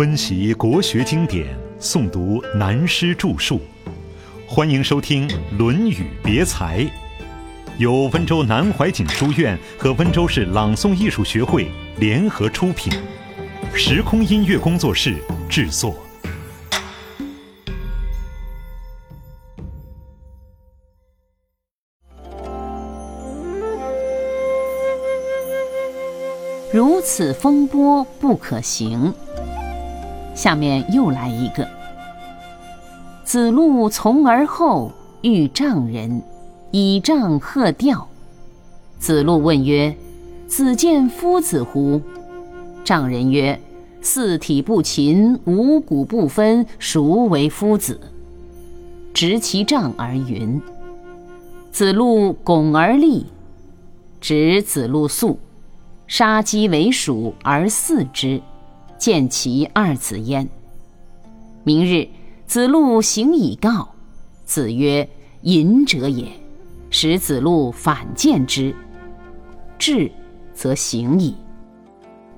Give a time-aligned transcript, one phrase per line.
[0.00, 1.46] 温习国学经典，
[1.78, 3.60] 诵读南师著述，
[4.48, 6.78] 欢迎收听《论语别裁》，
[7.76, 12.90] 由温州南怀瑾书院和温州市朗诵艺术学会联合出品，
[13.74, 15.16] 时空音乐工作室
[15.50, 15.94] 制作。
[26.72, 29.12] 如此风波不可行。
[30.40, 31.68] 下面又来一个。
[33.24, 34.90] 子路从而后
[35.20, 36.22] 遇丈人，
[36.70, 38.08] 以杖喝钓。
[38.98, 39.94] 子路问曰
[40.48, 42.00] ：“子见夫子乎？”
[42.82, 43.60] 丈人曰
[44.00, 48.00] ：“四体不勤，五谷不分，孰为夫子？”
[49.12, 50.58] 执其杖而云。
[51.70, 53.26] 子路拱而立，
[54.22, 55.38] 执子路粟。
[56.06, 58.40] 杀鸡为鼠而饲之，
[59.00, 60.46] 见其二子焉。
[61.64, 62.06] 明日，
[62.46, 63.94] 子路行以告，
[64.44, 65.08] 子曰
[65.40, 66.26] ：“隐者也。”
[66.92, 68.74] 使子路反见之，
[69.78, 70.12] 至，
[70.52, 71.34] 则行矣。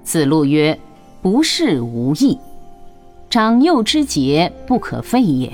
[0.05, 0.79] 子路曰
[1.21, 2.39] ：“不是无益。
[3.29, 5.53] 长幼之节，不可废也。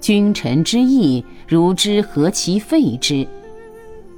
[0.00, 3.28] 君臣之义，如之何其废之？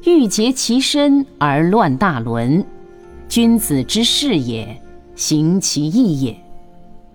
[0.04, 2.64] 欲竭其身而乱大伦。”
[3.28, 4.78] 君子之事也，
[5.22, 6.34] 行其义也；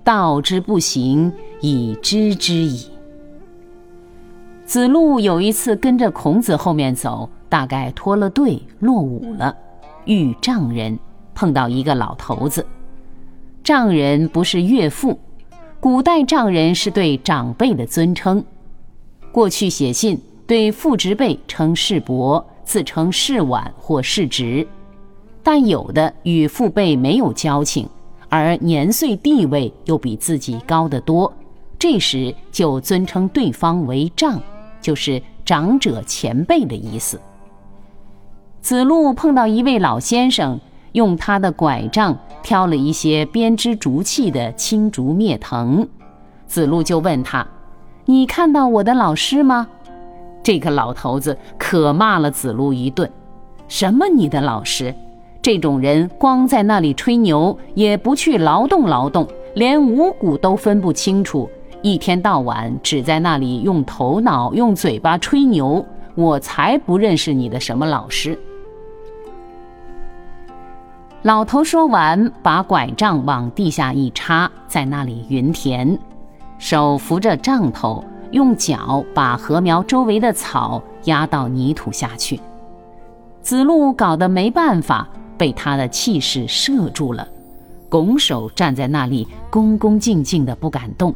[0.01, 2.87] 道之不行，以知之矣。
[4.63, 9.53] 子路有一次跟着孔子后面走，大概脱了队落伍了，
[10.05, 10.97] 遇丈人，
[11.35, 12.65] 碰到一个老头子。
[13.61, 15.19] 丈人不是岳父，
[15.81, 18.41] 古代丈人是对长辈的尊称。
[19.33, 24.65] 过去写信对父执辈称世伯，自称世晚或世侄。
[25.43, 27.87] 但有的与父辈没有交情，
[28.29, 31.33] 而年岁地位又比自己高得多，
[31.79, 34.39] 这时就尊称对方为丈，
[34.81, 37.19] 就是长者前辈的意思。
[38.61, 40.59] 子路碰到一位老先生，
[40.91, 45.87] 用他的拐杖挑了一些编织竹器的青竹篾藤，
[46.45, 47.47] 子路就问他
[48.05, 49.67] ：“你看到我的老师吗？”
[50.43, 53.09] 这个老头子可骂了子路一顿
[53.69, 54.93] ：“什么你的老师？”
[55.47, 59.25] 这种人光在那里吹牛，也不去劳动劳动，
[59.55, 61.49] 连五谷都分不清楚，
[61.81, 65.85] 一天到晚只在那里用头脑、用嘴巴吹牛，
[66.15, 68.37] 我才不认识你的什么老师。
[71.21, 75.97] 老头说完，把拐杖往地下一插，在那里云田，
[76.57, 82.37] 手扶着杖头，用脚把禾苗周围的草压到泥土下去。
[83.41, 85.07] 子路搞得没办法。
[85.37, 87.27] 被他的气势慑住了，
[87.89, 91.13] 拱手站在那里，恭恭敬敬的不敢动。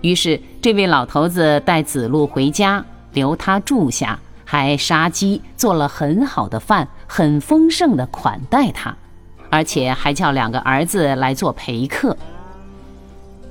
[0.00, 8.96] 于是，这位老头子带子路回家，留他住下，还杀鸡做了很好的饭，很丰盛的款待他，
[9.50, 12.16] 而且还叫两个儿子来做陪客。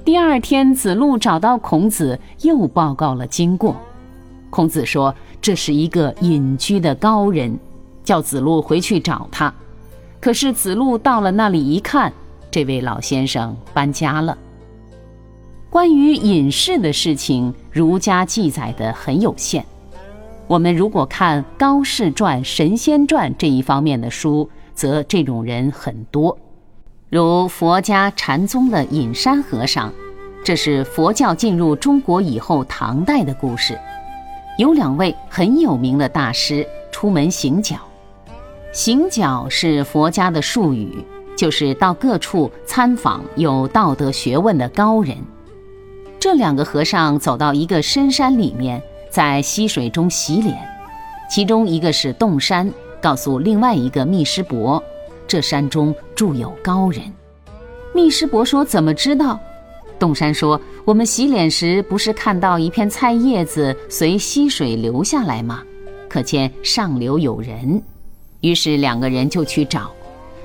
[0.04, 3.76] 第二天，子路找到孔子，又报告了经过。
[4.50, 7.60] 孔子说：“这是一个隐居的高人，
[8.04, 9.54] 叫子路回去找他。”
[10.22, 12.12] 可是子路到了那里一看，
[12.52, 14.38] 这位老先生搬家了。
[15.70, 19.64] 关于隐士的事情，儒家记载的很有限。
[20.48, 26.36] 我们如果看《高士传》《神仙传》这一方面的书，则这种人很多。
[27.10, 29.94] 如佛家禅宗的隐山和尚，
[30.44, 33.80] 这是佛教进入中国以后唐代的故事。
[34.58, 37.78] 有两位很有名的大师出门行脚。
[38.72, 41.04] 行脚是佛家的术语，
[41.36, 45.18] 就是到各处参访有道德学问的高人。
[46.20, 50.56] 这两个和尚走到一个深山里面，在溪水中洗脸。
[51.32, 52.72] 其中一个是洞山，
[53.02, 54.82] 告诉另外一个密师伯，
[55.28, 57.02] 这山中住有高人。
[57.94, 59.40] 密师伯说：“怎么知道？”
[59.98, 65.64] 洞山说：“我们洗脸时不是看到一片菜叶子随溪水流下来吗？
[66.08, 67.82] 可见上流有人。”
[68.42, 69.92] 于是两个人就去找，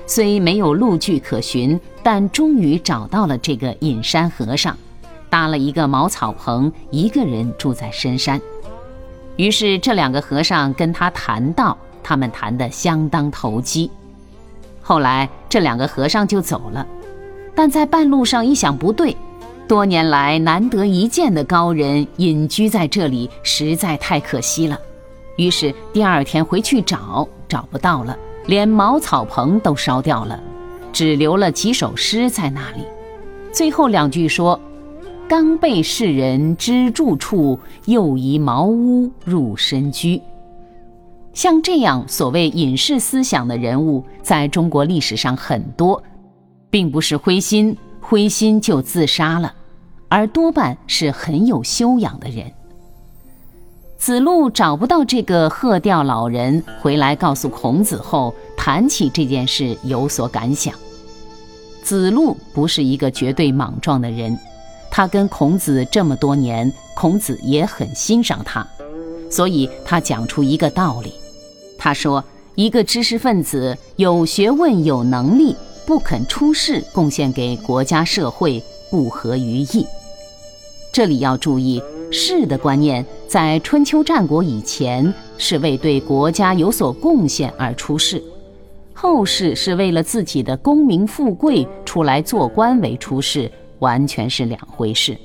[0.05, 4.77] 虽没有路据可寻，但终于找到了这个隐山和尚，
[5.29, 8.39] 搭了一个茅草棚，一个人住在深山。
[9.37, 13.89] 于是这两个和尚跟他谈道，他们谈得相当投机。
[14.81, 16.85] 后来这两个和尚就走了，
[17.55, 19.15] 但在半路上一想不对，
[19.67, 24.79] 多年来难得一见的高人隐居在这里，实在太可惜了。
[25.37, 27.27] 于是第二天回去找。
[27.47, 28.17] 找不到了，
[28.47, 30.41] 连茅草棚都烧掉了，
[30.91, 32.83] 只留了几首诗在那里。
[33.53, 34.59] 最后两句说
[35.29, 40.19] ：“刚被世人知住处，又移茅屋入深居。”
[41.33, 46.01] 像这样所谓隐士思想的人物，在中国历史上很多，
[46.71, 49.53] 并不是灰心灰心就自杀了，
[50.09, 52.51] 而多半是很有修养的人。
[54.05, 60.75] 子路找不到这个鹤吊老人回来告诉孔子后，谈起这件事有所感想。
[61.81, 64.37] 子路不是一个绝对莽撞的人，
[64.91, 68.63] 他跟孔子这么多年，孔子也很欣赏他，
[69.31, 71.11] 所以他讲出一个道理。
[71.75, 72.23] 他说
[72.53, 79.83] ：“一个知识分子有学问、有能力，不肯出世贡献给国家社会，不合于义。”
[80.93, 81.81] 这里要注意
[82.11, 88.21] ，“士”的观念在春秋战国以前是为对国家有所贡献而出世，
[88.93, 95.17] 后世是为了自己的功名富贵出来做官为出世，完全是两回事。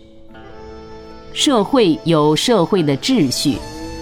[1.32, 3.56] 社会有社会的秩序。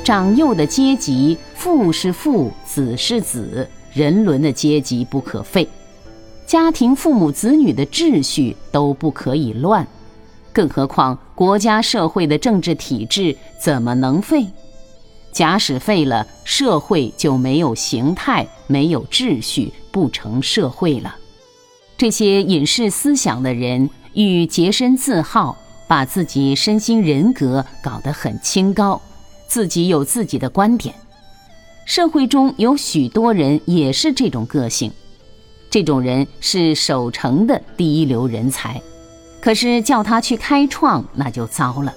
[0.04, 5.68] 长幼的阶级，父是父，子是子，人伦的阶级不可废。
[6.46, 9.86] 家庭、父母、子女的秩序都不可以乱，
[10.50, 14.44] 更何况国家社会的政治体制怎么能废？
[15.30, 21.14] 假使废了，社会就没有形态，没有秩序，不成社会了。
[21.96, 25.56] 这些隐士思想的人，欲洁身自好，
[25.86, 29.00] 把自己身心人格搞得很清高。
[29.46, 30.92] 自己有自己的观点，
[31.84, 34.90] 社会中有许多人也是这种个性，
[35.70, 38.82] 这种人是守成的第一流人才，
[39.40, 41.94] 可是叫他去开创那就糟了。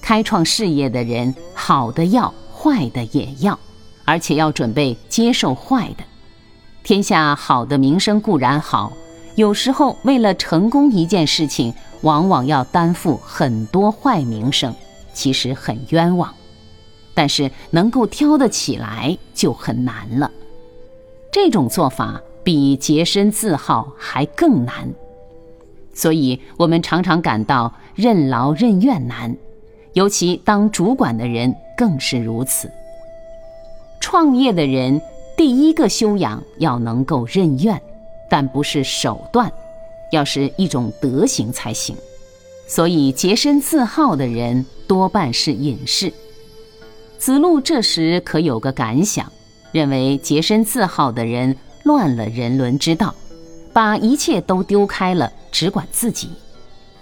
[0.00, 3.58] 开创事业的人，好的要，坏的也要，
[4.04, 6.04] 而且要准备接受坏的。
[6.82, 8.92] 天下好的名声固然好，
[9.36, 11.72] 有时候为了成功一件事情，
[12.02, 14.74] 往往要担负很多坏名声，
[15.14, 16.34] 其实很冤枉。
[17.14, 20.30] 但是能够挑得起来就很难了，
[21.32, 24.92] 这种做法比洁身自好还更难，
[25.94, 29.34] 所以我们常常感到任劳任怨难，
[29.92, 32.70] 尤其当主管的人更是如此。
[34.00, 35.00] 创业的人
[35.36, 37.80] 第一个修养要能够任怨，
[38.28, 39.50] 但不是手段，
[40.12, 41.96] 要是一种德行才行。
[42.66, 46.12] 所以洁身自好的人多半是隐士。
[47.18, 49.30] 子路这时可有个感想，
[49.72, 53.14] 认为洁身自好的人乱了人伦之道，
[53.74, 56.30] 把一切都丢开了，只管自己，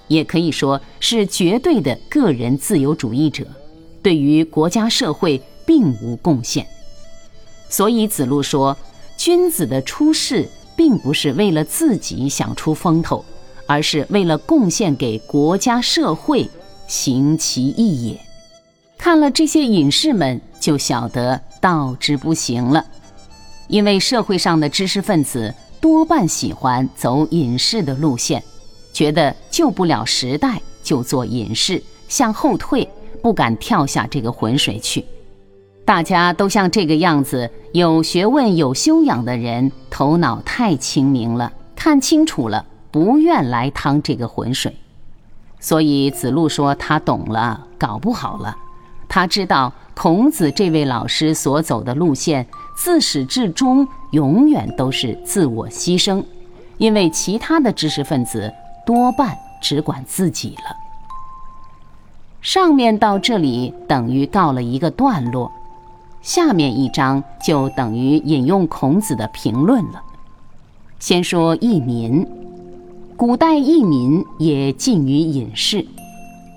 [0.09, 3.47] 也可以说是绝对的个人自由主义者，
[4.03, 6.67] 对于国家社会并无贡献。
[7.69, 8.77] 所以子路说，
[9.19, 13.23] 君子的出世并不是为了自己想出风头，
[13.67, 16.49] 而是为了贡献给国家社会，
[16.87, 18.19] 行其义也。
[18.97, 22.87] 看了这些隐士们，就晓得道之不行了。
[23.69, 28.41] 因为社会上的知识分子多半喜欢走隐士的路线，
[28.93, 32.89] 觉得救不了时代就做隐士，向后退，
[33.21, 35.05] 不敢跳下这个浑水去。
[35.85, 44.73] 大家都像这个样子，有学问、有修养的人，头脑太清明了，看清楚了，不愿来趟这个浑水。
[45.59, 48.57] 所以子路说他懂了，搞不好了。
[49.09, 56.25] 他知道孔子这位老师所走的路线，自始至终永远都是自我牺牲，
[56.79, 58.53] 因为其他的知识分子
[58.87, 60.77] 多半只管自己了。
[62.41, 65.51] 上面到这里等于告了一个段落，
[66.23, 70.03] 下面一章就等于引用孔子的评论了。
[70.99, 72.27] 先说佚民，
[73.17, 75.87] 古代佚民也近于隐士，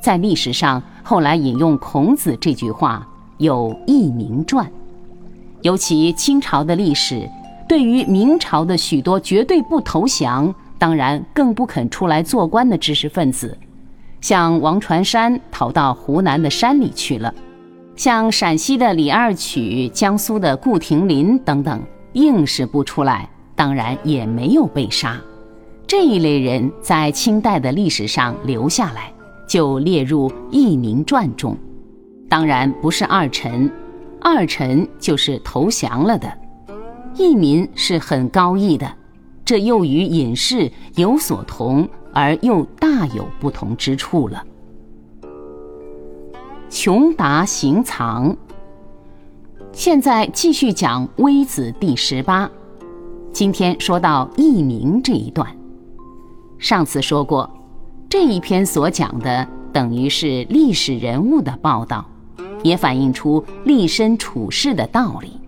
[0.01, 0.81] 在历史上。
[1.07, 3.07] 后来引用孔子这句话，
[3.37, 4.65] 有《佚名传》，
[5.61, 7.29] 尤其清朝的历史，
[7.67, 13.57] 对于明朝的许多绝对不投降，当然更不肯出来做官的知识分子，
[14.21, 17.33] 像王传山逃到湖南的山里去了，
[17.95, 21.81] 像陕西的李二曲、江苏的顾亭林等等，
[22.13, 25.19] 硬是不出来，当然也没有被杀。
[25.87, 29.11] 这一类人在清代的历史上留下来。
[29.47, 31.55] 就列入《佚名传》中，
[32.27, 33.71] 当然不是二臣，
[34.19, 36.27] 二臣就是投降了的。
[37.15, 38.91] 佚民是很高义的，
[39.45, 44.43] 这又与隐士有所同，而又大有不同之处了。
[46.69, 48.35] 穷达行藏，
[49.71, 52.49] 现在继续讲《微子》第十八。
[53.31, 55.49] 今天说到佚名这一段，
[56.57, 57.49] 上次说过。
[58.09, 62.05] 这一篇所讲的等于是历史人物的报道，
[62.61, 65.39] 也反映出立身处世的道理。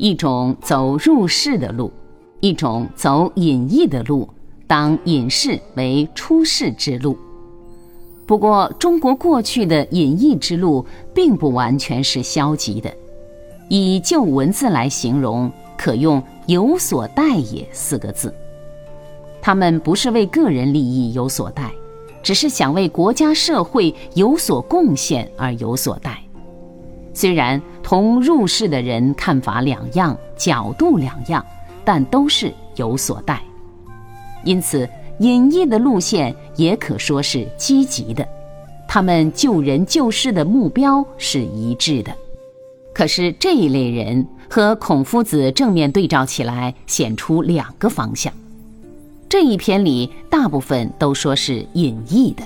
[0.00, 1.92] 一种走入世的路，
[2.40, 4.26] 一种走隐逸的路，
[4.66, 7.18] 当隐士为出世之路。
[8.24, 12.90] 不过，中国过去的隐逸之路并不完全是消极的。
[13.68, 18.34] 以旧文字来形容，可用“有所待也”四个字。
[19.42, 21.70] 他们不是为个人利益有所待，
[22.22, 26.22] 只是想为国家社会有所贡献而有所待。
[27.12, 31.44] 虽然同入世的人看法两样，角度两样，
[31.84, 33.42] 但都是有所待。
[34.44, 34.88] 因此，
[35.18, 38.26] 隐逸的路线也可说是积极的，
[38.88, 42.14] 他们救人救世的目标是一致的。
[42.94, 48.32] 可是这一类人和孔夫子正面对照起来，显出两个方向。
[49.28, 52.42] 这一篇里大部分都说是隐逸的。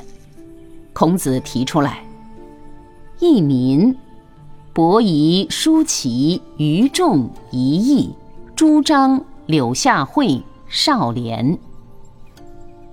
[0.93, 2.05] 孔子提出来
[3.21, 3.95] ：“佚民。”
[4.75, 8.11] 伯夷、叔齐、于仲、一义、
[8.57, 11.57] 朱张、柳下惠、少年。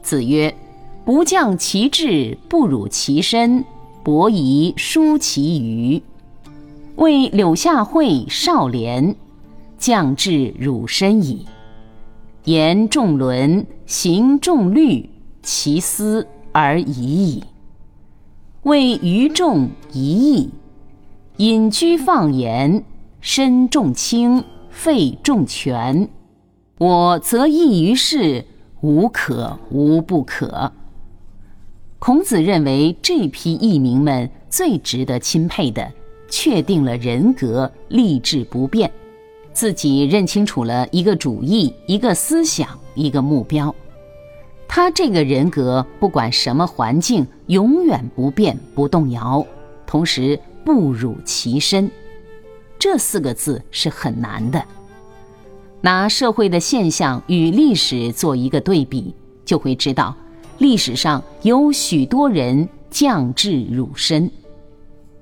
[0.03, 0.55] 子曰
[1.03, 3.65] ：“不降其志，不辱其身。”
[4.05, 5.99] 伯夷、叔齐、于
[6.97, 9.15] 为柳下惠、少年，
[9.79, 11.47] 降志辱身矣。
[12.43, 15.09] 言仲伦，行仲虑，
[15.41, 17.43] 其思而已矣。
[18.61, 20.51] 为于众、一义。
[21.41, 22.83] 隐居放言，
[23.19, 26.07] 身重轻，肺重权。
[26.77, 28.45] 我则异于世，
[28.81, 30.71] 无可无不可。
[31.97, 35.91] 孔子认为这批义民们最值得钦佩的，
[36.29, 38.91] 确定了人格，立志不变，
[39.51, 43.73] 自己认清楚了一个主义、一个思想、一个目标。
[44.67, 49.43] 他这个人格，不管什么环境，永远不变不动摇，
[49.87, 50.39] 同时。
[50.63, 51.89] 不辱其身，
[52.77, 54.63] 这四个字是很难的。
[55.81, 60.15] 拿社会的现象与历史做一个对比，就会知道，
[60.59, 64.29] 历史上有许多人降智辱身。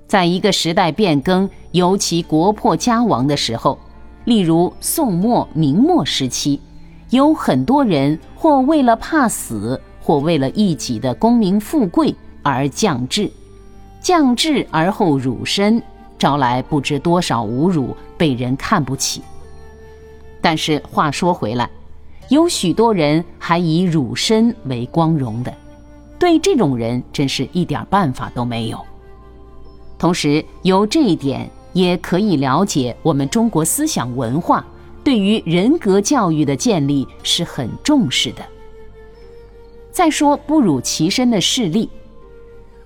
[0.05, 3.79] 在一个时代变更，尤其国破家亡的时候，
[4.25, 6.59] 例如宋末、明末时期，
[7.11, 13.31] 有很多人或为了怕死，或为了一己的功名富贵而降智。
[14.09, 15.79] 降智而后辱身，
[16.17, 19.21] 招来不知多少侮辱，被人看不起。
[20.41, 21.69] 但是话说回来，
[22.27, 25.53] 有许多人还以辱身为光荣的，
[26.17, 28.83] 对这种人真是一点办法都没有。
[29.99, 34.65] 同时，由这一点也可以了解，我们中国思想文化
[35.03, 38.41] 对于人格教育的建立是很重视的。
[39.91, 41.87] 再说不辱其身的事例。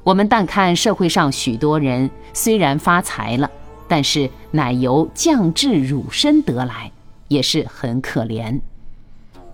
[0.03, 3.50] 我们但看社会上许多人虽然发财了，
[3.88, 6.91] 但是乃由降智辱身得来，
[7.29, 8.60] 也是很可怜。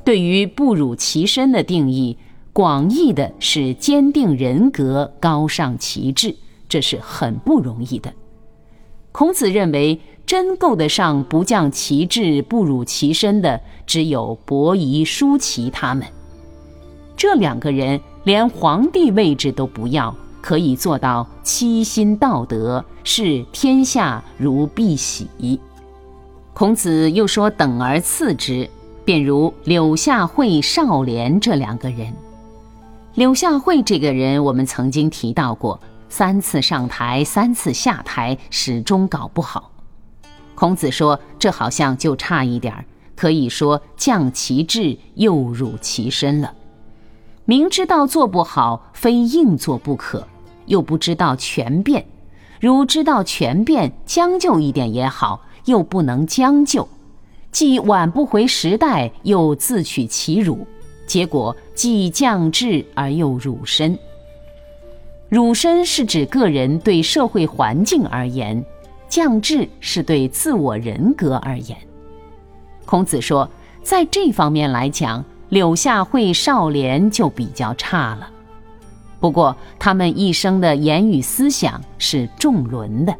[0.04, 2.18] 对于不辱其身的定义，
[2.52, 6.36] 广义的是坚定人格、高尚旗帜，
[6.68, 8.12] 这是很不容易的。
[9.12, 16.08] 孔子认为，真够得上不降其志、不辱其身的，只有伯夷、叔齐他们。
[17.16, 20.16] 这两个人连皇帝位置都不要。
[20.42, 25.60] 可以做到七心道德，视天下如敝屣。
[26.54, 28.70] 孔子又说：“等而次之，
[29.06, 32.14] 便如柳下惠、少年这两个人。
[33.16, 35.80] 柳下惠这个人，我们曾经提到过，
[36.10, 39.72] 三次上台，三次下台，始终搞不好。
[40.54, 42.84] 孔子说，这好像就差一点儿，
[43.16, 46.54] 可以说降其志，又辱其身了。”
[47.50, 50.28] 明知道做不好，非硬做不可，
[50.68, 52.04] 又不知道全变；
[52.60, 56.88] 如知道全变，将就一点也好，又不能将就，
[57.52, 60.68] 既挽不回时代，又自取其辱，
[61.08, 63.98] 结果既降智而又辱身。
[65.28, 68.64] 辱身是指个人对社会环境而言，
[69.08, 71.76] 降智是对自我人格而言。
[72.86, 73.50] 孔子说，
[73.82, 75.26] 在这方面来讲。
[75.50, 78.30] 柳下惠、少年就比较差了，
[79.20, 83.16] 不过他们一生的言语思想是重伦的。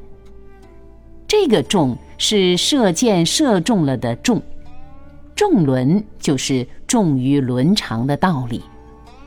[1.28, 4.42] 这个“重”是射箭射中了的“重”，
[5.36, 8.64] 重伦就是重于伦常的道理，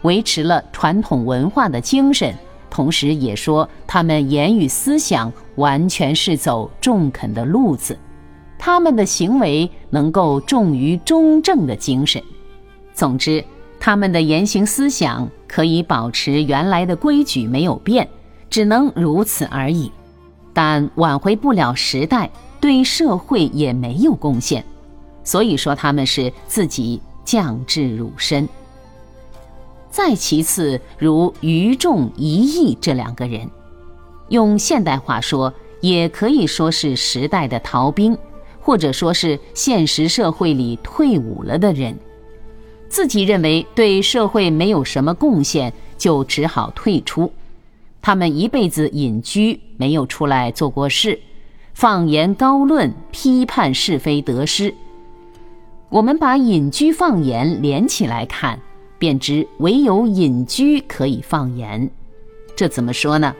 [0.02, 2.35] 维持了传统文化的精神，
[2.71, 7.99] 同时也说他们言语思想完全是走中肯的路子，
[8.59, 12.23] 他们的行为能够重于中正的精神。
[13.02, 13.44] 总之，
[13.80, 18.09] 他们的言行思想可以保持原来的规矩没有变，
[18.49, 19.90] 只能如此而已，
[20.52, 22.30] 但挽回不了时代，
[22.61, 24.64] 对社会也没有贡献，
[25.25, 28.49] 所以说他们是自己降至辱身。
[29.90, 33.50] 再其次，如于仲、一义这两个人，
[34.28, 38.16] 用现代话说，也可以说是时代的逃兵，
[38.61, 41.99] 或者说是现实社会里退伍了的人，
[42.92, 47.32] 自己认为对社会没有什么贡献，就只好退出。
[48.02, 51.18] 他们一辈子隐居，没有出来做过事，
[51.72, 54.75] 放言高论，批判是非得失。
[55.88, 58.61] 我们把隐居放言连起来看。
[58.99, 61.90] 便知唯有隐居可以放言，
[62.54, 63.34] 这怎么说呢？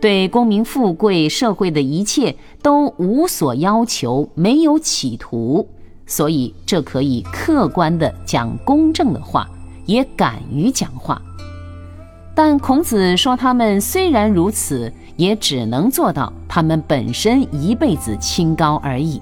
[0.00, 5.68] 对功名富贵、社会的一切都无所要求，没有企图，
[6.06, 9.48] 所以这可以客观的讲公正的话，
[9.84, 11.20] 也敢于讲话。
[12.34, 19.20] 但孔子说，他们虽然如此，也只能做到他们本身一辈子清高而已。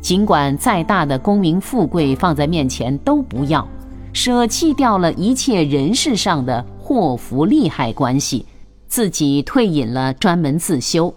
[0.00, 3.66] 尽管再大的功名富贵放在面前都不要。
[4.12, 8.46] 舍弃掉了一切人事上的祸福利害关系，
[8.86, 11.12] 自己退隐了，专门自修。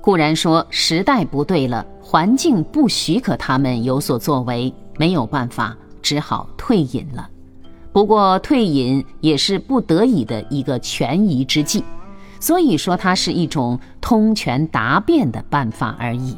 [0.00, 7.28] 固然说时代不对了，环境不许可他们有所作为，没有办法，只好退隐了。
[7.92, 11.84] 不过退隐也是不得已的一个权宜之计，
[12.38, 16.36] 所以说它是一种通权达变的办法而已。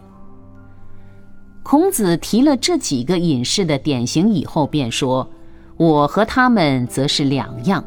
[1.63, 5.29] 孔子提了这几个隐士的典型以后，便说。
[5.79, 7.83] 我和他们则是两样，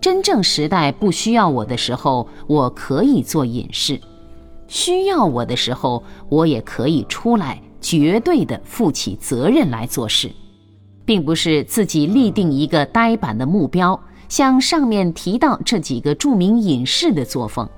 [0.00, 3.96] 真正时代不需要我的时候，我可以做隐士；
[4.72, 10.32] 需要我的时候，我也可以出来，绝对的负起责任来做事，
[11.04, 14.00] 并不是自己立定一个呆板的目标，
[14.30, 17.68] 像上面提到这几个著名隐士的作风，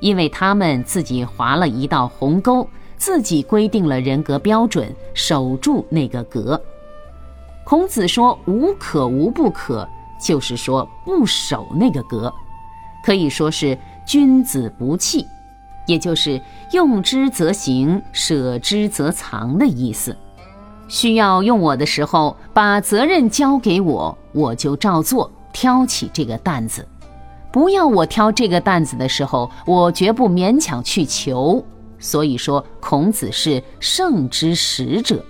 [0.00, 2.64] 因为他们自己划了一道鸿沟，
[2.96, 6.62] 自己规定了人格标准，守住那个格。
[7.64, 9.86] 孔子说“无可无不可”，
[10.24, 12.32] 就是说不守那个格，
[13.04, 15.26] 可以说是君子不器，
[15.88, 16.40] 也就是
[16.72, 20.14] 用之则行，舍之则藏的意思。
[20.86, 26.82] 需要用我的时候，把责任交给我，我就照做，挑起这个担子；
[27.50, 31.64] 不要我挑这个担子的时候，我绝不勉强去求。
[31.98, 35.24] 所以说，孔子是圣之使者。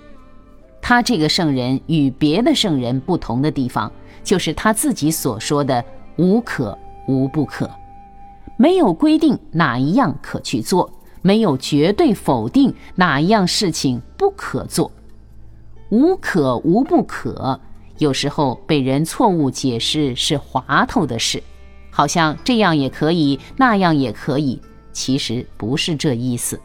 [0.81, 3.91] 他这个圣人与别的圣人不同的地方，
[4.23, 5.83] 就是他自己所说的
[6.17, 7.69] “无可无不可”，
[8.61, 10.91] 没有规定哪一样可去做，
[11.21, 14.91] 没有绝对否定哪一样事情不可做。
[15.87, 17.57] 无可无不可，
[17.99, 21.41] 有时候被人错误解释是滑头的事，
[21.89, 26.59] 好像这样也可以，那样也可以，其实不是这意思，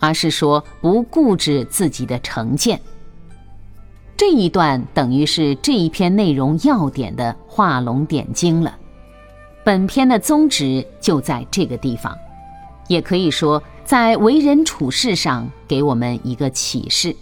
[0.00, 2.80] 而是说不固执自己的成见。
[4.16, 8.76] 这一段等于是这一篇内容要点的画龙点睛了。
[9.66, 12.16] 本篇的宗旨就在这个地方，
[12.86, 17.12] 也可以说在为人处事上给我们一个启示，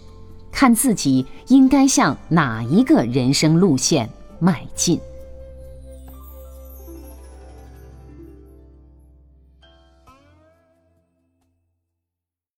[0.51, 4.99] 看自己应该向哪一个人生路线迈进。